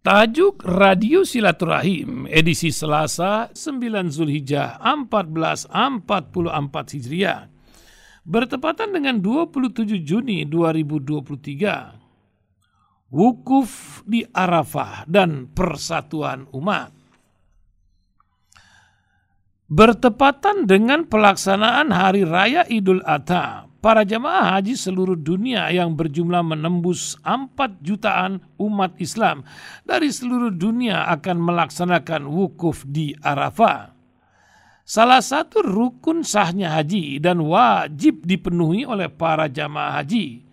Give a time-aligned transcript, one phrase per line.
[0.00, 5.68] Tajuk Radio Silaturahim edisi Selasa 9 Zulhijjah 1444
[6.96, 7.52] Hijriah
[8.24, 13.12] bertepatan dengan 27 Juni 2023.
[13.12, 16.96] Wukuf di Arafah dan persatuan umat.
[19.68, 27.16] Bertepatan dengan pelaksanaan Hari Raya Idul Adha para jamaah haji seluruh dunia yang berjumlah menembus
[27.24, 29.42] 4 jutaan umat Islam
[29.82, 33.96] dari seluruh dunia akan melaksanakan wukuf di Arafah.
[34.84, 40.44] Salah satu rukun sahnya haji dan wajib dipenuhi oleh para jamaah haji,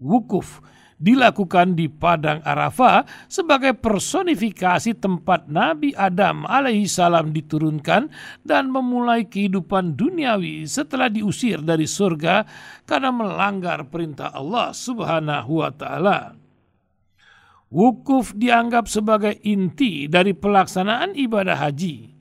[0.00, 0.64] wukuf
[1.02, 8.06] dilakukan di Padang Arafah sebagai personifikasi tempat Nabi Adam alaihi salam diturunkan
[8.46, 12.46] dan memulai kehidupan duniawi setelah diusir dari surga
[12.86, 16.38] karena melanggar perintah Allah Subhanahu wa taala.
[17.72, 22.11] Wukuf dianggap sebagai inti dari pelaksanaan ibadah haji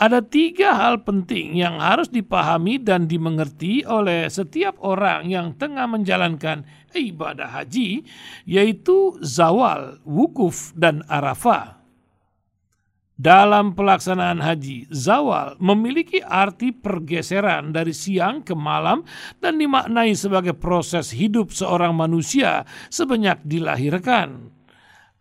[0.00, 6.64] ada tiga hal penting yang harus dipahami dan dimengerti oleh setiap orang yang tengah menjalankan
[6.96, 8.08] ibadah haji,
[8.48, 11.76] yaitu zawal, wukuf, dan arafah.
[13.20, 19.04] Dalam pelaksanaan haji, zawal memiliki arti pergeseran dari siang ke malam
[19.44, 24.48] dan dimaknai sebagai proses hidup seorang manusia sebanyak dilahirkan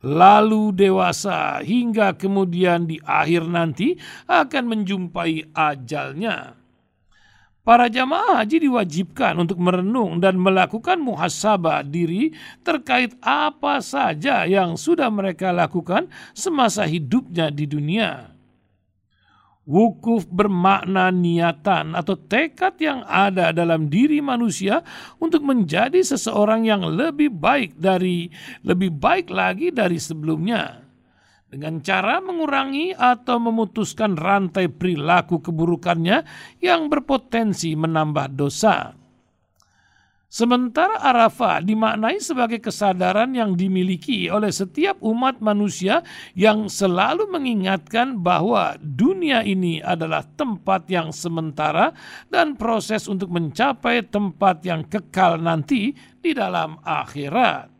[0.04, 6.56] lalu dewasa hingga kemudian di akhir nanti akan menjumpai ajalnya.
[7.60, 12.34] Para jamaah haji diwajibkan untuk merenung dan melakukan muhasabah diri
[12.66, 18.39] terkait apa saja yang sudah mereka lakukan semasa hidupnya di dunia.
[19.70, 24.82] Wukuf bermakna niatan atau tekad yang ada dalam diri manusia
[25.22, 28.34] untuk menjadi seseorang yang lebih baik dari
[28.66, 30.82] lebih baik lagi dari sebelumnya.
[31.54, 36.26] Dengan cara mengurangi atau memutuskan rantai perilaku keburukannya
[36.66, 38.98] yang berpotensi menambah dosa.
[40.30, 46.06] Sementara Arafah dimaknai sebagai kesadaran yang dimiliki oleh setiap umat manusia
[46.38, 51.98] yang selalu mengingatkan bahwa dunia ini adalah tempat yang sementara
[52.30, 57.74] dan proses untuk mencapai tempat yang kekal nanti di dalam akhirat.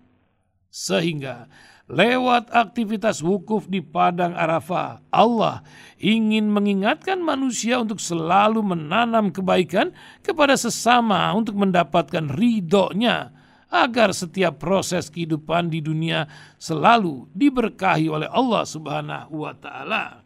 [0.74, 1.46] Sehingga
[1.90, 5.66] Lewat aktivitas wukuf di padang Arafah, Allah
[5.98, 9.90] ingin mengingatkan manusia untuk selalu menanam kebaikan
[10.22, 13.34] kepada sesama untuk mendapatkan ridhonya
[13.74, 16.30] agar setiap proses kehidupan di dunia
[16.62, 20.22] selalu diberkahi oleh Allah Subhanahu wa taala.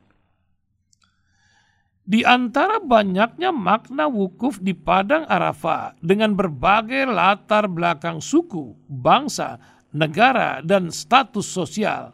[2.04, 9.56] Di antara banyaknya makna wukuf di padang Arafah dengan berbagai latar belakang suku, bangsa,
[9.94, 12.12] negara, dan status sosial,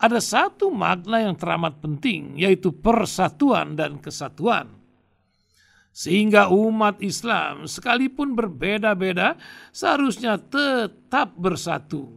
[0.00, 4.80] ada satu makna yang teramat penting, yaitu persatuan dan kesatuan.
[5.92, 9.36] Sehingga umat Islam, sekalipun berbeda-beda,
[9.68, 12.16] seharusnya tetap bersatu.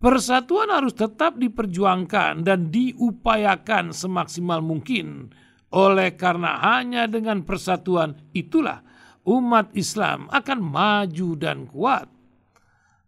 [0.00, 5.28] Persatuan harus tetap diperjuangkan dan diupayakan semaksimal mungkin.
[5.70, 8.80] Oleh karena hanya dengan persatuan itulah
[9.28, 12.08] umat Islam akan maju dan kuat.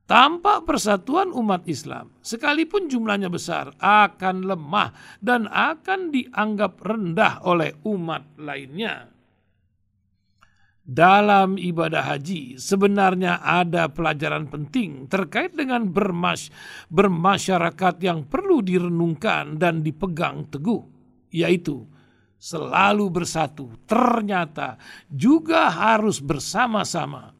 [0.02, 4.90] Tanpa persatuan umat Islam, sekalipun jumlahnya besar, akan lemah
[5.22, 9.08] dan akan dianggap rendah oleh umat lainnya.
[10.82, 16.50] Dalam ibadah haji sebenarnya ada pelajaran penting terkait dengan bermas
[16.91, 20.82] bermasyarakat yang perlu direnungkan dan dipegang teguh,
[21.30, 21.86] yaitu
[22.34, 24.74] selalu bersatu, ternyata
[25.06, 27.30] juga harus bersama-sama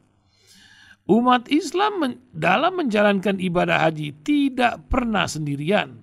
[1.03, 5.99] Umat Islam dalam menjalankan ibadah haji tidak pernah sendirian.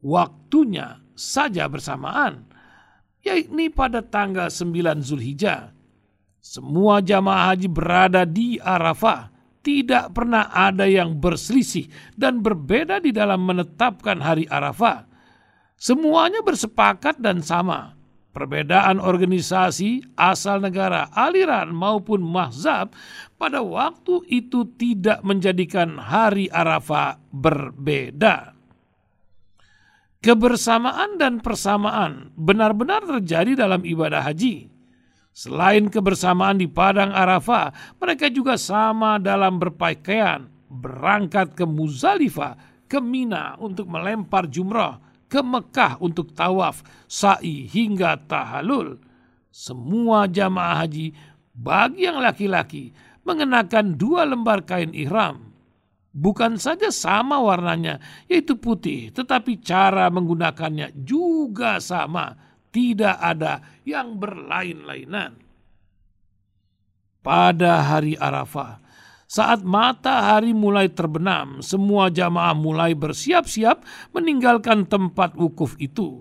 [0.00, 2.48] Waktunya saja bersamaan,
[3.20, 5.76] yakni pada tanggal 9 Zulhijjah.
[6.42, 9.30] Semua jamaah haji berada di Arafah,
[9.62, 15.06] tidak pernah ada yang berselisih dan berbeda di dalam menetapkan hari Arafah.
[15.76, 17.94] Semuanya bersepakat dan sama,
[18.32, 22.96] perbedaan organisasi, asal negara, aliran maupun mahzab
[23.36, 28.56] pada waktu itu tidak menjadikan hari Arafah berbeda.
[30.22, 34.70] Kebersamaan dan persamaan benar-benar terjadi dalam ibadah haji.
[35.32, 43.56] Selain kebersamaan di padang Arafah, mereka juga sama dalam berpakaian, berangkat ke Muzalifah, ke Mina
[43.56, 45.00] untuk melempar jumrah,
[45.32, 49.00] ke Mekah untuk tawaf, sa'i hingga tahalul.
[49.48, 51.16] Semua jamaah haji
[51.56, 52.92] bagi yang laki-laki
[53.24, 55.52] mengenakan dua lembar kain ihram.
[56.12, 57.98] bukan saja sama warnanya,
[58.28, 62.36] yaitu putih, tetapi cara menggunakannya juga sama,
[62.68, 65.40] tidak ada yang berlain-lainan.
[67.24, 68.82] Pada hari Arafah,
[69.32, 73.80] saat matahari mulai terbenam, semua jamaah mulai bersiap-siap
[74.12, 76.20] meninggalkan tempat wukuf itu.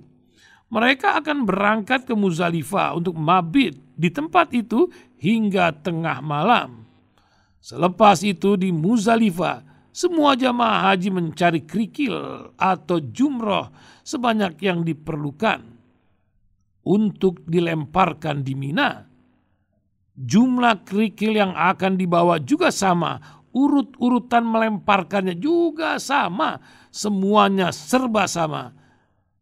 [0.72, 4.88] Mereka akan berangkat ke Muzalifah untuk mabit di tempat itu
[5.20, 6.88] hingga tengah malam.
[7.60, 9.60] Selepas itu di Muzalifah,
[9.92, 12.16] semua jamaah haji mencari kerikil
[12.56, 13.76] atau jumroh
[14.08, 15.60] sebanyak yang diperlukan
[16.88, 19.11] untuk dilemparkan di Mina.
[20.16, 23.18] Jumlah kerikil yang akan dibawa juga sama,
[23.56, 26.60] urut-urutan melemparkannya juga sama,
[26.92, 28.76] semuanya serba sama.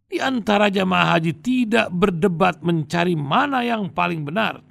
[0.09, 4.61] Di antara jamaah haji tidak berdebat mencari mana yang paling benar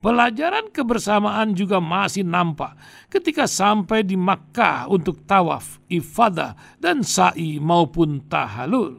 [0.00, 2.72] Pelajaran kebersamaan juga masih nampak
[3.12, 8.96] ketika sampai di Makkah untuk tawaf, ifadah, dan sa'i maupun tahalul.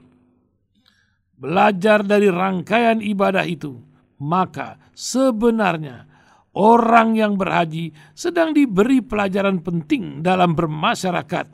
[1.42, 3.82] Belajar dari rangkaian ibadah itu,
[4.22, 6.06] maka sebenarnya
[6.54, 11.50] orang yang berhaji sedang diberi pelajaran penting dalam bermasyarakat,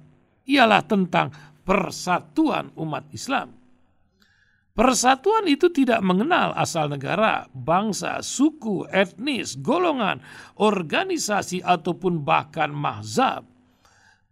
[0.47, 1.31] ialah tentang
[1.63, 3.55] persatuan umat Islam.
[4.77, 10.21] Persatuan itu tidak mengenal asal negara, bangsa, suku, etnis, golongan,
[10.53, 13.49] organisasi, ataupun bahkan mahzab.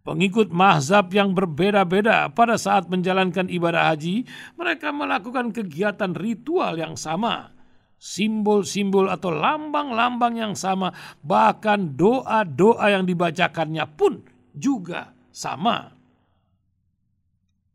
[0.06, 4.22] Pengikut mahzab yang berbeda-beda pada saat menjalankan ibadah haji,
[4.54, 7.50] mereka melakukan kegiatan ritual yang sama,
[7.96, 10.92] simbol-simbol atau lambang-lambang yang sama,
[11.24, 14.22] bahkan doa-doa yang dibacakannya pun
[14.52, 15.92] juga sama.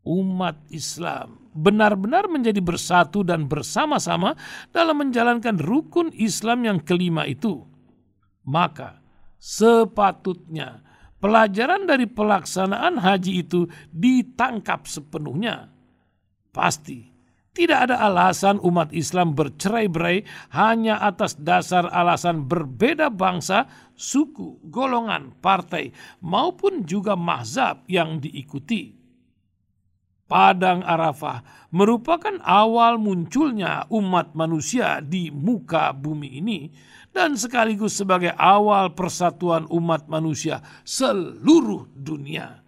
[0.02, 4.34] Umat Islam benar-benar menjadi bersatu dan bersama-sama
[4.72, 7.62] dalam menjalankan rukun Islam yang kelima itu,
[8.42, 8.98] maka
[9.38, 10.82] sepatutnya
[11.22, 15.70] pelajaran dari pelaksanaan haji itu ditangkap sepenuhnya.
[16.50, 17.11] Pasti
[17.52, 20.24] tidak ada alasan umat Islam bercerai-berai
[20.56, 25.92] hanya atas dasar alasan berbeda bangsa, suku, golongan, partai,
[26.24, 29.02] maupun juga mahzab yang diikuti
[30.32, 31.44] Padang Arafah
[31.76, 36.72] merupakan awal munculnya umat manusia di muka bumi ini
[37.12, 42.64] dan sekaligus sebagai awal persatuan umat manusia seluruh dunia.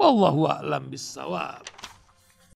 [0.00, 1.73] Wallahu a'lam bissawab.